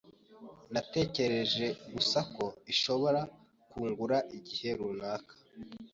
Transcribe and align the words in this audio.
Natekereje 0.73 1.65
gusa 1.93 2.19
ko 2.35 2.45
ishobora 2.73 3.21
kungura 3.71 4.17
igihe 4.37 4.69
runaka. 4.79 5.33